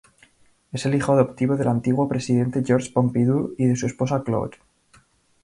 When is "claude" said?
4.25-4.57